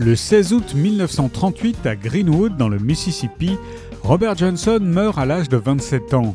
Le 0.00 0.14
16 0.14 0.52
août 0.52 0.74
1938, 0.76 1.84
à 1.84 1.96
Greenwood, 1.96 2.56
dans 2.56 2.68
le 2.68 2.78
Mississippi, 2.78 3.56
Robert 4.04 4.36
Johnson 4.36 4.78
meurt 4.80 5.18
à 5.18 5.26
l'âge 5.26 5.48
de 5.48 5.56
27 5.56 6.14
ans. 6.14 6.34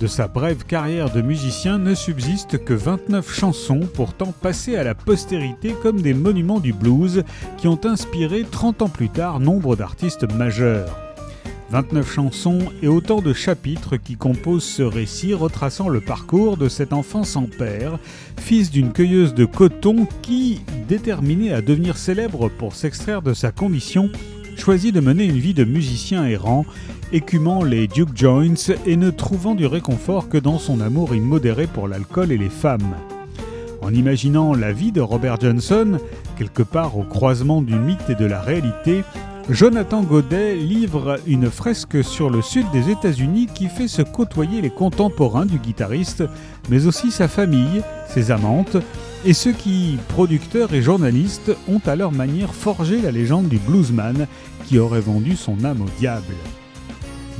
De 0.00 0.06
sa 0.06 0.28
brève 0.28 0.64
carrière 0.64 1.10
de 1.12 1.20
musicien 1.20 1.76
ne 1.76 1.94
subsistent 1.94 2.56
que 2.56 2.72
29 2.72 3.30
chansons, 3.34 3.80
pourtant 3.92 4.32
passées 4.32 4.76
à 4.76 4.82
la 4.82 4.94
postérité 4.94 5.74
comme 5.82 6.00
des 6.00 6.14
monuments 6.14 6.58
du 6.58 6.72
blues 6.72 7.22
qui 7.58 7.68
ont 7.68 7.80
inspiré 7.84 8.46
30 8.50 8.80
ans 8.80 8.88
plus 8.88 9.10
tard 9.10 9.40
nombre 9.40 9.76
d'artistes 9.76 10.32
majeurs. 10.32 10.96
29 11.70 12.10
chansons 12.10 12.60
et 12.82 12.88
autant 12.88 13.20
de 13.20 13.32
chapitres 13.32 13.96
qui 13.96 14.16
composent 14.16 14.64
ce 14.64 14.82
récit 14.82 15.34
retraçant 15.34 15.88
le 15.88 16.00
parcours 16.00 16.56
de 16.56 16.68
cet 16.68 16.92
enfant 16.92 17.24
sans 17.24 17.46
père, 17.46 17.98
fils 18.38 18.70
d'une 18.70 18.92
cueilleuse 18.92 19.34
de 19.34 19.44
coton 19.44 20.06
qui, 20.22 20.62
déterminé 20.86 21.52
à 21.52 21.60
devenir 21.60 21.96
célèbre 21.96 22.48
pour 22.48 22.74
s'extraire 22.74 23.22
de 23.22 23.34
sa 23.34 23.52
condition, 23.52 24.10
choisit 24.56 24.94
de 24.94 25.00
mener 25.00 25.24
une 25.24 25.38
vie 25.38 25.54
de 25.54 25.64
musicien 25.64 26.26
errant, 26.26 26.64
écumant 27.12 27.62
les 27.62 27.88
Duke 27.88 28.16
Joints 28.16 28.74
et 28.86 28.96
ne 28.96 29.10
trouvant 29.10 29.54
du 29.54 29.66
réconfort 29.66 30.28
que 30.28 30.38
dans 30.38 30.58
son 30.58 30.80
amour 30.80 31.14
immodéré 31.14 31.66
pour 31.66 31.88
l'alcool 31.88 32.32
et 32.32 32.38
les 32.38 32.48
femmes. 32.48 32.94
En 33.82 33.92
imaginant 33.92 34.54
la 34.54 34.72
vie 34.72 34.92
de 34.92 35.00
Robert 35.00 35.40
Johnson, 35.40 35.98
quelque 36.38 36.62
part 36.62 36.96
au 36.96 37.02
croisement 37.02 37.62
du 37.62 37.74
mythe 37.74 38.08
et 38.08 38.14
de 38.14 38.24
la 38.24 38.40
réalité, 38.40 39.04
Jonathan 39.48 40.02
Godet 40.02 40.56
livre 40.56 41.20
une 41.26 41.50
fresque 41.50 42.02
sur 42.02 42.30
le 42.30 42.42
sud 42.42 42.66
des 42.72 42.90
États-Unis 42.90 43.46
qui 43.54 43.68
fait 43.68 43.86
se 43.86 44.02
côtoyer 44.02 44.60
les 44.60 44.70
contemporains 44.70 45.46
du 45.46 45.58
guitariste, 45.58 46.24
mais 46.68 46.86
aussi 46.86 47.12
sa 47.12 47.28
famille, 47.28 47.82
ses 48.08 48.32
amantes, 48.32 48.76
et 49.26 49.32
ceux 49.32 49.52
qui, 49.52 49.98
producteurs 50.08 50.72
et 50.72 50.82
journalistes, 50.82 51.50
ont 51.68 51.80
à 51.84 51.96
leur 51.96 52.12
manière 52.12 52.54
forgé 52.54 53.02
la 53.02 53.10
légende 53.10 53.48
du 53.48 53.58
bluesman 53.58 54.28
qui 54.66 54.78
aurait 54.78 55.00
vendu 55.00 55.34
son 55.34 55.64
âme 55.64 55.82
au 55.82 55.98
diable. 55.98 56.34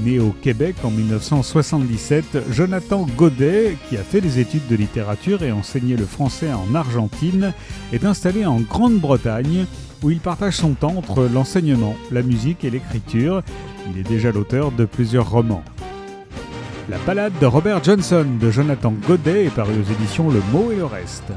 Né 0.00 0.18
au 0.18 0.34
Québec 0.42 0.74
en 0.82 0.90
1977, 0.90 2.50
Jonathan 2.50 3.06
Godet, 3.16 3.76
qui 3.88 3.96
a 3.96 4.02
fait 4.02 4.20
des 4.20 4.40
études 4.40 4.66
de 4.68 4.74
littérature 4.74 5.44
et 5.44 5.52
enseigné 5.52 5.96
le 5.96 6.06
français 6.06 6.52
en 6.52 6.74
Argentine, 6.74 7.54
est 7.92 8.04
installé 8.04 8.44
en 8.44 8.60
Grande-Bretagne 8.60 9.66
où 10.02 10.10
il 10.10 10.18
partage 10.18 10.56
son 10.56 10.74
temps 10.74 10.96
entre 10.96 11.28
l'enseignement, 11.32 11.94
la 12.10 12.22
musique 12.22 12.64
et 12.64 12.70
l'écriture. 12.70 13.42
Il 13.90 13.98
est 13.98 14.08
déjà 14.08 14.32
l'auteur 14.32 14.72
de 14.72 14.86
plusieurs 14.86 15.30
romans. 15.30 15.62
La 16.90 16.98
balade 16.98 17.32
de 17.40 17.46
Robert 17.46 17.82
Johnson 17.82 18.26
de 18.40 18.50
Jonathan 18.50 18.92
Godet 19.06 19.46
est 19.46 19.54
parue 19.54 19.80
aux 19.80 19.92
éditions 19.92 20.28
Le 20.30 20.42
Mot 20.52 20.72
et 20.72 20.76
le 20.76 20.84
Reste. 20.84 21.32